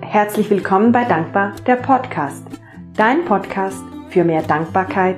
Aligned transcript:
herzlich 0.00 0.50
willkommen 0.50 0.92
bei 0.92 1.04
Dankbar, 1.04 1.52
der 1.66 1.76
Podcast. 1.76 2.46
Dein 2.96 3.24
Podcast 3.24 3.82
für 4.08 4.24
mehr 4.24 4.42
Dankbarkeit 4.42 5.16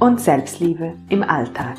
und 0.00 0.20
Selbstliebe 0.20 0.94
im 1.08 1.22
Alltag. 1.22 1.76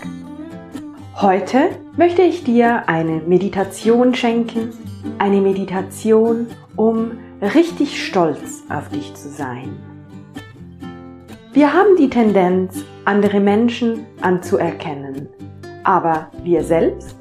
Heute 1.16 1.70
möchte 1.96 2.22
ich 2.22 2.44
dir 2.44 2.88
eine 2.88 3.22
Meditation 3.22 4.16
schenken, 4.16 4.74
eine 5.20 5.42
Meditation, 5.42 6.48
um 6.76 7.12
richtig 7.42 8.06
stolz 8.06 8.64
auf 8.70 8.90
dich 8.90 9.14
zu 9.14 9.30
sein. 9.30 9.78
Wir 11.52 11.74
haben 11.74 11.96
die 11.98 12.10
Tendenz, 12.10 12.84
andere 13.06 13.40
Menschen 13.40 14.06
anzuerkennen, 14.22 15.28
aber 15.84 16.30
wir 16.44 16.64
selbst, 16.64 17.18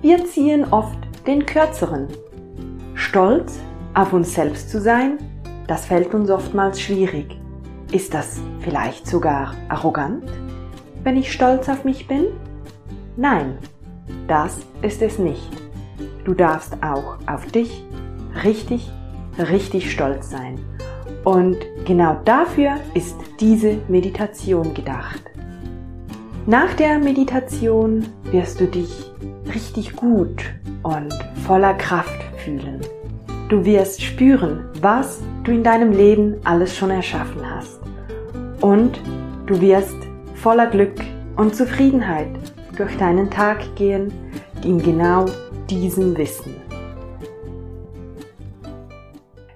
wir 0.00 0.24
ziehen 0.24 0.64
oft 0.70 0.98
den 1.26 1.44
kürzeren. 1.44 2.08
Stolz 2.94 3.60
auf 3.98 4.12
uns 4.12 4.32
selbst 4.32 4.70
zu 4.70 4.80
sein, 4.80 5.18
das 5.66 5.86
fällt 5.86 6.14
uns 6.14 6.30
oftmals 6.30 6.80
schwierig. 6.80 7.36
Ist 7.90 8.14
das 8.14 8.40
vielleicht 8.60 9.08
sogar 9.08 9.54
arrogant, 9.68 10.22
wenn 11.02 11.16
ich 11.16 11.32
stolz 11.32 11.68
auf 11.68 11.84
mich 11.84 12.06
bin? 12.06 12.26
Nein, 13.16 13.58
das 14.28 14.60
ist 14.82 15.02
es 15.02 15.18
nicht. 15.18 15.50
Du 16.24 16.32
darfst 16.32 16.74
auch 16.80 17.18
auf 17.26 17.46
dich 17.46 17.82
richtig, 18.44 18.88
richtig 19.36 19.90
stolz 19.90 20.30
sein. 20.30 20.60
Und 21.24 21.56
genau 21.84 22.20
dafür 22.24 22.76
ist 22.94 23.16
diese 23.40 23.78
Meditation 23.88 24.74
gedacht. 24.74 25.24
Nach 26.46 26.72
der 26.74 27.00
Meditation 27.00 28.06
wirst 28.30 28.60
du 28.60 28.66
dich 28.66 29.10
richtig 29.52 29.96
gut 29.96 30.44
und 30.84 31.12
voller 31.44 31.74
Kraft 31.74 32.22
fühlen. 32.44 32.80
Du 33.48 33.64
wirst 33.64 34.02
spüren, 34.02 34.68
was 34.82 35.22
du 35.44 35.52
in 35.52 35.64
deinem 35.64 35.90
Leben 35.90 36.38
alles 36.44 36.76
schon 36.76 36.90
erschaffen 36.90 37.50
hast. 37.50 37.80
Und 38.60 39.00
du 39.46 39.58
wirst 39.62 39.96
voller 40.34 40.66
Glück 40.66 41.00
und 41.34 41.56
Zufriedenheit 41.56 42.28
durch 42.76 42.94
deinen 42.98 43.30
Tag 43.30 43.74
gehen, 43.74 44.12
in 44.62 44.82
genau 44.82 45.24
diesem 45.70 46.18
Wissen. 46.18 46.56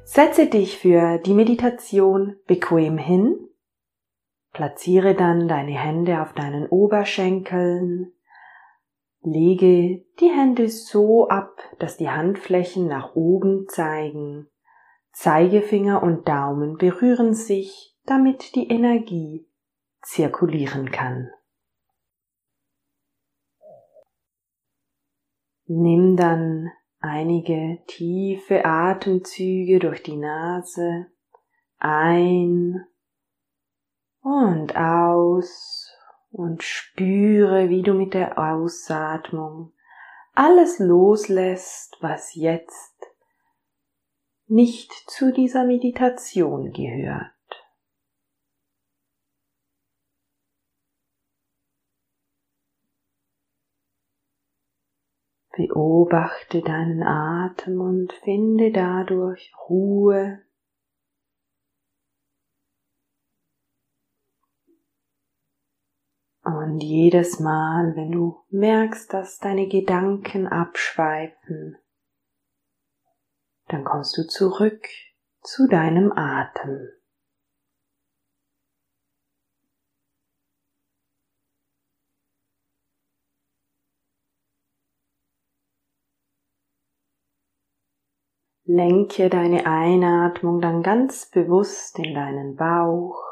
Setze 0.05 0.47
dich 0.47 0.79
für 0.79 1.19
die 1.19 1.35
Meditation 1.35 2.37
bequem 2.47 2.97
hin, 2.97 3.37
platziere 4.55 5.15
dann 5.15 5.49
deine 5.49 5.73
Hände 5.79 6.23
auf 6.23 6.33
deinen 6.33 6.67
Oberschenkeln, 6.67 8.13
Lege 9.23 10.05
die 10.19 10.31
Hände 10.31 10.69
so 10.69 11.29
ab, 11.29 11.57
dass 11.79 11.97
die 11.97 12.11
Handflächen 12.11 12.89
nach 12.89 13.15
oben 13.15 13.67
zeigen. 13.69 14.49
Zeigefinger 15.13 16.03
und 16.03 16.27
Daumen 16.29 16.77
berühren 16.77 17.35
sich, 17.35 17.97
damit 18.05 18.57
die 18.57 18.69
Energie 18.69 19.49
zirkulieren 20.03 20.91
kann. 20.91 21.31
Nimm 25.67 26.17
dann 26.17 26.73
einige 26.99 27.79
tiefe 27.87 28.65
Atemzüge 28.65 29.79
durch 29.79 30.03
die 30.03 30.17
Nase 30.17 31.07
ein 31.79 32.85
und 34.21 34.77
aus 34.77 35.82
und 36.33 36.63
spüre, 36.63 37.69
wie 37.69 37.83
du 37.83 37.93
mit 37.95 38.15
der 38.15 38.39
Ausatmung 38.39 39.73
alles 40.35 40.79
loslässt, 40.79 41.99
was 42.01 42.35
jetzt 42.35 42.97
nicht 44.47 44.93
zu 45.09 45.33
dieser 45.33 45.65
Meditation 45.65 46.73
gehört. 46.73 47.31
Beobachte 55.55 56.63
deinen 56.63 57.03
Atem 57.03 57.79
und 57.81 58.13
finde 58.25 58.73
dadurch 58.73 59.53
Ruhe 59.69 60.43
Und 66.59 66.81
jedes 66.81 67.41
Mal, 67.41 67.97
wenn 67.97 68.13
du 68.13 68.45
merkst, 68.51 69.11
dass 69.13 69.39
deine 69.39 69.69
Gedanken 69.69 70.47
abschweifen, 70.47 71.79
dann 73.69 73.85
kommst 73.85 74.19
du 74.19 74.27
zurück 74.27 74.87
zu 75.41 75.67
deinem 75.67 76.13
Atem. 76.13 76.89
Lenke 88.65 89.31
deine 89.31 89.67
Einatmung 89.67 90.61
dann 90.61 90.83
ganz 90.83 91.31
bewusst 91.31 91.99
in 91.99 92.15
deinen 92.15 92.57
Bauch 92.57 93.32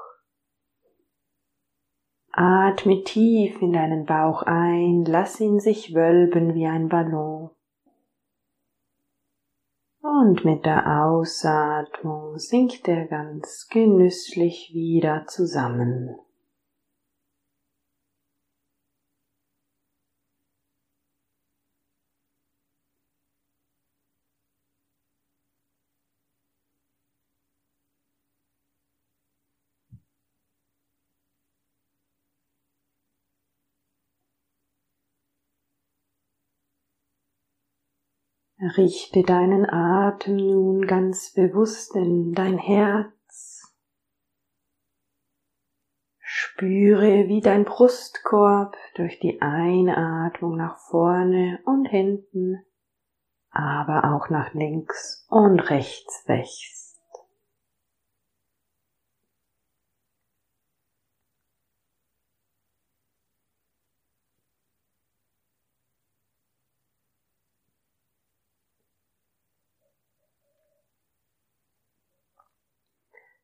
Atme 2.33 3.03
tief 3.03 3.61
in 3.61 3.73
deinen 3.73 4.07
Bauch 4.07 4.43
ein, 4.43 5.05
lass 5.05 5.41
ihn 5.41 5.59
sich 5.61 5.95
wölben 5.95 6.55
wie 6.55 6.67
ein 6.67 6.89
Ballon. 6.89 7.51
Und 10.01 10.45
mit 10.45 10.65
der 10.65 11.05
Ausatmung 11.05 12.39
sinkt 12.39 12.89
er 12.89 13.07
ganz 13.07 13.69
genüsslich 13.69 14.71
wieder 14.73 15.27
zusammen. 15.27 16.17
Richte 38.63 39.23
deinen 39.23 39.65
Atem 39.65 40.37
nun 40.37 40.87
ganz 40.87 41.33
bewusst 41.33 41.97
in 41.97 42.35
dein 42.35 42.59
Herz. 42.59 43.75
Spüre, 46.19 47.27
wie 47.29 47.41
dein 47.41 47.65
Brustkorb 47.65 48.77
durch 48.97 49.19
die 49.19 49.41
Einatmung 49.41 50.59
nach 50.59 50.79
vorne 50.79 51.61
und 51.65 51.87
hinten, 51.87 52.63
aber 53.51 54.15
auch 54.15 54.29
nach 54.29 54.53
links 54.53 55.27
und 55.31 55.61
rechts 55.71 56.25
wächst. 56.27 56.80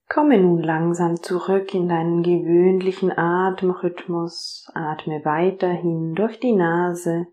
Komme 0.08 0.38
nun 0.38 0.62
langsam 0.62 1.20
zurück 1.20 1.74
in 1.74 1.88
deinen 1.88 2.22
gewöhnlichen 2.22 3.10
Atemrhythmus. 3.10 4.70
Atme 4.72 5.24
weiterhin 5.24 6.14
durch 6.14 6.38
die 6.38 6.54
Nase 6.54 7.26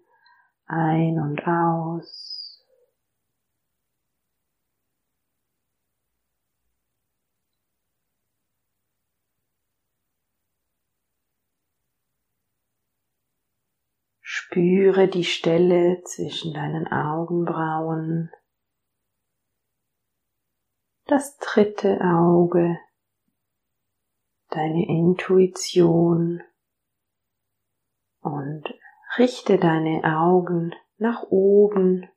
ein 0.65 1.19
und 1.19 1.47
aus. 1.47 2.65
Spüre 14.21 15.07
die 15.07 15.23
Stelle 15.23 16.01
zwischen 16.05 16.53
deinen 16.53 16.87
Augenbrauen 16.87 18.31
das 21.13 21.37
dritte 21.37 22.01
Auge, 22.01 22.79
deine 24.49 24.87
Intuition 24.87 26.41
und 28.21 28.63
richte 29.19 29.59
deine 29.59 30.01
Augen 30.05 30.73
nach 30.97 31.21
oben, 31.29 32.09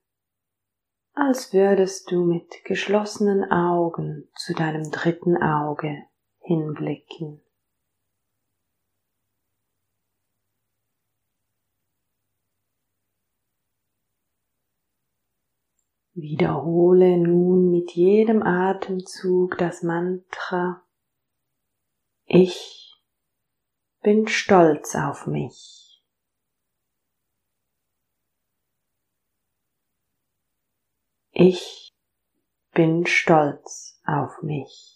als 1.13 1.53
würdest 1.53 2.11
du 2.11 2.25
mit 2.25 2.65
geschlossenen 2.65 3.45
Augen 3.53 4.31
zu 4.35 4.55
deinem 4.55 4.91
dritten 4.91 5.37
Auge 5.43 6.05
hinblicken. 6.39 7.43
Wiederhole 16.19 17.19
nun 17.19 17.71
mit 17.71 17.93
jedem 17.93 18.43
Atemzug 18.43 19.59
das 19.59 19.83
Mantra 19.83 20.83
Ich 22.25 22.99
bin 24.01 24.27
stolz 24.27 24.97
auf 24.97 25.27
mich. 25.27 26.03
Ich 31.33 31.93
bin 32.73 33.05
stolz 33.05 34.01
auf 34.07 34.41
mich. 34.41 34.96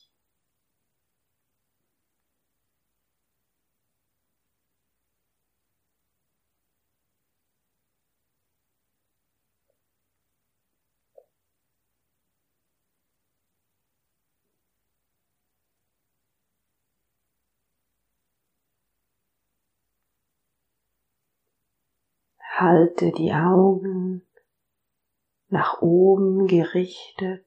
Halte 22.61 23.11
die 23.13 23.33
Augen 23.33 24.21
nach 25.49 25.81
oben 25.81 26.47
gerichtet 26.47 27.47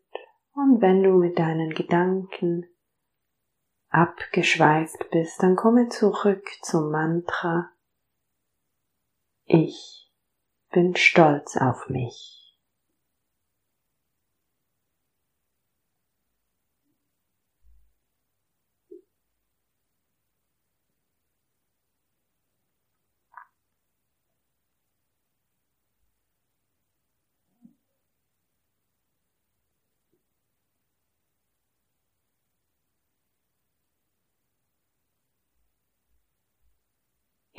und 0.54 0.82
wenn 0.82 1.04
du 1.04 1.12
mit 1.12 1.38
deinen 1.38 1.76
Gedanken 1.76 2.66
abgeschweift 3.90 5.12
bist, 5.12 5.44
dann 5.44 5.56
komme 5.56 5.90
zurück 5.90 6.50
zum 6.64 6.90
Mantra 6.90 7.70
Ich 9.46 10.12
bin 10.72 10.96
stolz 10.96 11.58
auf 11.58 11.90
mich. 11.90 12.43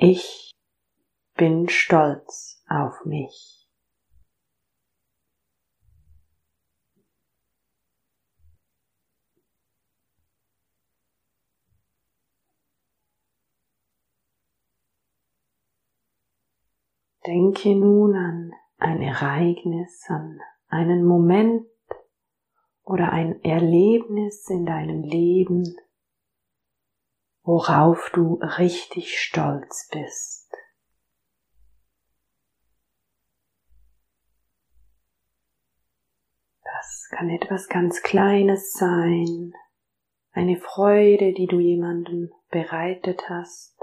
Ich 0.07 0.53
bin 1.35 1.71
stolz 1.71 2.63
auf 2.69 3.07
mich. 3.07 3.67
Denke 17.27 17.75
nun 17.75 18.15
an 18.15 18.53
ein 18.77 19.01
Ereignis, 19.01 20.05
an 20.09 20.39
einen 20.69 21.07
Moment 21.07 21.67
oder 22.83 23.11
ein 23.11 23.43
Erlebnis 23.43 24.51
in 24.51 24.67
deinem 24.67 25.03
Leben, 25.03 25.65
worauf 27.45 28.11
du 28.15 28.41
richtig 28.43 29.21
stolz 29.21 29.89
bist. 29.93 30.51
Das 36.65 37.09
kann 37.11 37.29
etwas 37.31 37.69
ganz 37.69 38.03
Kleines 38.03 38.73
sein, 38.73 39.53
eine 40.33 40.57
Freude, 40.57 41.35
die 41.35 41.47
du 41.47 41.61
jemandem 41.61 42.33
bereitet 42.51 43.29
hast. 43.29 43.79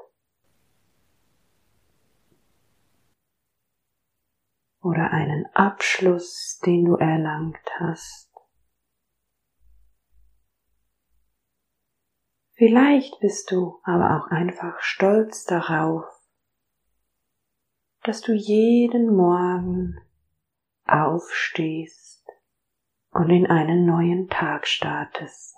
Oder 4.82 5.12
einen 5.12 5.46
Abschluss, 5.54 6.60
den 6.66 6.86
du 6.86 6.96
erlangt 6.96 7.70
hast. 7.80 8.31
Vielleicht 12.62 13.20
bist 13.22 13.50
du 13.50 13.80
aber 13.82 14.18
auch 14.18 14.30
einfach 14.30 14.80
stolz 14.82 15.46
darauf, 15.46 16.06
dass 18.04 18.22
du 18.22 18.34
jeden 18.34 19.16
Morgen 19.16 19.98
aufstehst 20.86 22.24
und 23.10 23.32
in 23.32 23.48
einen 23.48 23.88
neuen 23.88 24.30
Tag 24.30 24.68
startest. 24.68 25.58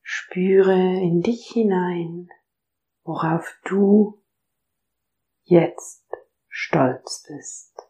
Spüre 0.00 0.74
in 0.74 1.20
dich 1.20 1.48
hinein, 1.48 2.28
worauf 3.02 3.58
du 3.64 4.22
jetzt 5.42 6.06
stolz 6.48 7.26
bist. 7.26 7.87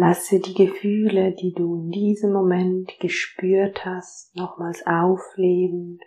Lasse 0.00 0.38
die 0.38 0.54
Gefühle, 0.54 1.32
die 1.32 1.52
du 1.52 1.74
in 1.74 1.90
diesem 1.90 2.32
Moment 2.32 3.00
gespürt 3.00 3.84
hast, 3.84 4.32
nochmals 4.36 4.86
aufleben. 4.86 5.98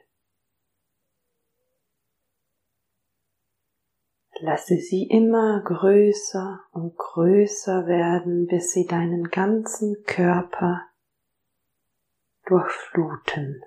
Lasse 4.39 4.77
sie 4.77 5.09
immer 5.09 5.61
größer 5.65 6.61
und 6.71 6.97
größer 6.97 7.85
werden, 7.85 8.47
bis 8.47 8.71
sie 8.71 8.85
deinen 8.85 9.25
ganzen 9.25 10.01
Körper 10.05 10.83
durchfluten. 12.45 13.61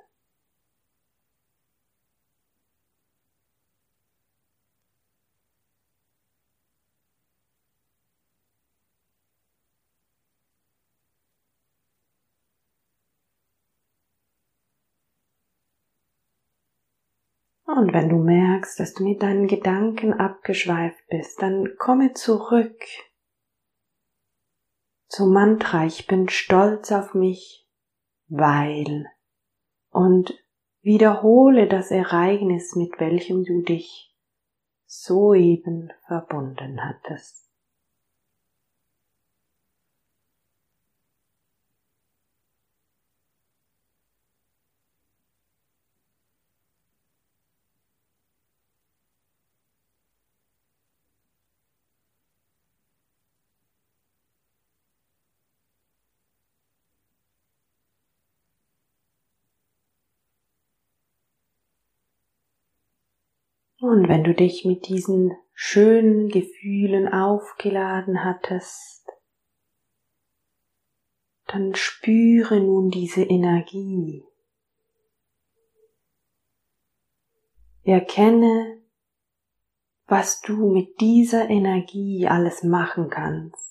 Und 17.76 17.92
wenn 17.92 18.08
du 18.08 18.18
merkst, 18.18 18.78
dass 18.78 18.94
du 18.94 19.02
mit 19.02 19.22
deinen 19.22 19.48
Gedanken 19.48 20.12
abgeschweift 20.12 21.02
bist, 21.08 21.42
dann 21.42 21.76
komme 21.76 22.12
zurück 22.12 22.80
zum 25.08 25.32
Mantra, 25.32 25.84
ich 25.84 26.06
bin 26.06 26.28
stolz 26.28 26.92
auf 26.92 27.14
mich, 27.14 27.68
weil 28.28 29.06
und 29.90 30.34
wiederhole 30.82 31.66
das 31.66 31.90
Ereignis, 31.90 32.76
mit 32.76 33.00
welchem 33.00 33.44
du 33.44 33.62
dich 33.62 34.14
soeben 34.86 35.92
verbunden 36.06 36.80
hattest. 36.84 37.43
Und 63.86 64.08
wenn 64.08 64.24
du 64.24 64.32
dich 64.32 64.64
mit 64.64 64.88
diesen 64.88 65.36
schönen 65.52 66.30
Gefühlen 66.30 67.06
aufgeladen 67.06 68.24
hattest, 68.24 69.06
dann 71.46 71.74
spüre 71.74 72.60
nun 72.60 72.88
diese 72.88 73.22
Energie. 73.22 74.24
Erkenne, 77.82 78.80
was 80.06 80.40
du 80.40 80.72
mit 80.72 80.98
dieser 81.02 81.50
Energie 81.50 82.26
alles 82.26 82.62
machen 82.62 83.10
kannst. 83.10 83.63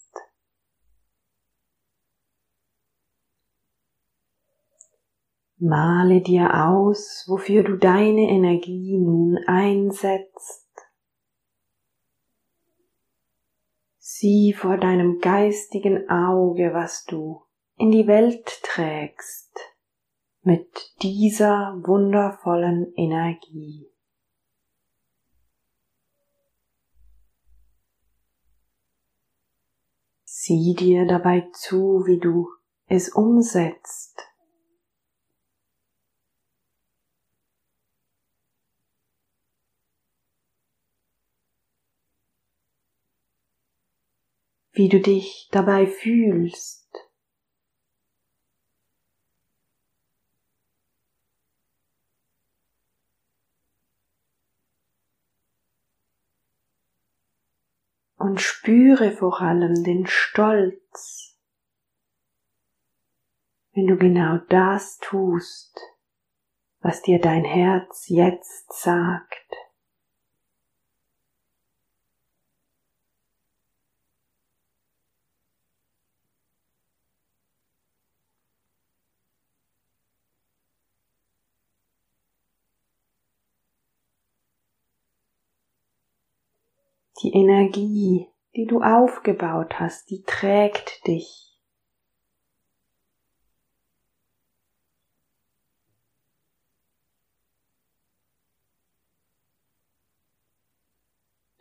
Male 5.66 6.20
dir 6.20 6.66
aus, 6.68 7.24
wofür 7.26 7.64
du 7.64 7.78
deine 7.78 8.30
Energie 8.30 8.98
nun 8.98 9.38
einsetzt. 9.48 10.68
Sieh 13.98 14.52
vor 14.52 14.76
deinem 14.76 15.20
geistigen 15.20 16.10
Auge, 16.10 16.74
was 16.74 17.06
du 17.06 17.44
in 17.78 17.92
die 17.92 18.08
Welt 18.08 18.62
trägst, 18.64 19.58
mit 20.42 20.68
dieser 21.02 21.80
wundervollen 21.86 22.92
Energie. 22.98 23.90
Sieh 30.26 30.76
dir 30.76 31.08
dabei 31.08 31.48
zu, 31.54 32.04
wie 32.06 32.20
du 32.20 32.50
es 32.88 33.08
umsetzt. 33.08 34.33
Wie 44.74 44.90
du 44.90 45.00
dich 45.00 45.48
dabei 45.52 45.88
fühlst. 45.88 46.84
und 58.24 58.40
spüre 58.40 59.12
vor 59.12 59.42
allem 59.42 59.84
den 59.84 60.08
Stolz, 60.08 61.38
wenn 63.74 63.86
du 63.86 63.98
genau 63.98 64.38
das 64.48 64.98
tust, 65.00 65.78
was 66.80 67.02
dir 67.02 67.20
dein 67.20 67.44
Herz 67.44 68.08
jetzt 68.08 68.82
sagt. 68.82 69.73
Die 87.24 87.32
Energie, 87.32 88.28
die 88.54 88.66
du 88.66 88.82
aufgebaut 88.82 89.80
hast, 89.80 90.10
die 90.10 90.24
trägt 90.24 91.08
dich. 91.08 91.58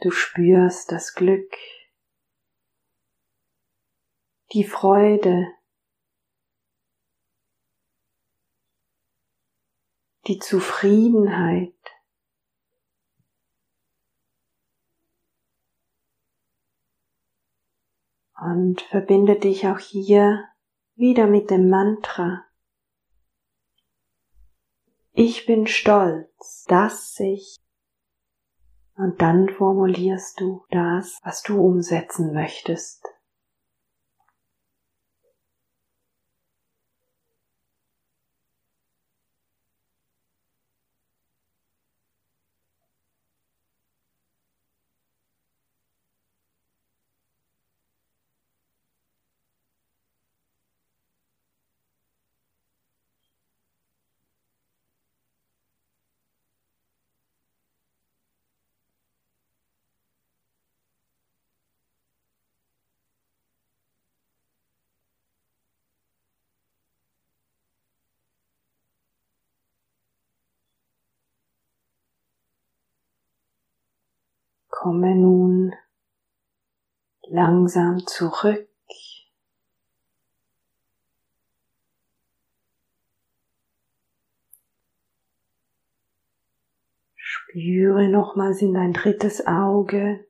Du 0.00 0.10
spürst 0.10 0.90
das 0.90 1.14
Glück, 1.14 1.54
die 4.52 4.64
Freude, 4.64 5.46
die 10.26 10.40
Zufriedenheit. 10.40 11.81
Und 18.52 18.82
verbinde 18.82 19.38
dich 19.38 19.66
auch 19.66 19.78
hier 19.78 20.44
wieder 20.94 21.26
mit 21.26 21.50
dem 21.50 21.70
Mantra. 21.70 22.44
Ich 25.12 25.46
bin 25.46 25.66
stolz, 25.66 26.66
dass 26.68 27.18
ich 27.18 27.56
und 28.94 29.22
dann 29.22 29.48
formulierst 29.48 30.38
du 30.38 30.66
das, 30.70 31.18
was 31.22 31.42
du 31.42 31.62
umsetzen 31.62 32.34
möchtest. 32.34 33.01
Komme 74.82 75.14
nun 75.14 75.72
langsam 77.28 78.04
zurück. 78.04 78.68
Spüre 87.14 88.08
nochmals 88.08 88.60
in 88.60 88.74
dein 88.74 88.92
drittes 88.92 89.46
Auge. 89.46 90.26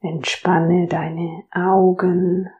Entspanne 0.00 0.88
deine 0.88 1.44
Augen. 1.52 2.50